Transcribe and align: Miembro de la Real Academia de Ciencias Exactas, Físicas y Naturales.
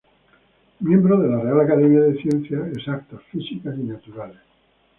Miembro 0.79 1.15
de 1.19 1.27
la 1.29 1.41
Real 1.41 1.61
Academia 1.61 1.99
de 1.99 2.19
Ciencias 2.19 2.69
Exactas, 2.75 3.21
Físicas 3.31 3.75
y 3.77 3.83
Naturales. 3.83 4.41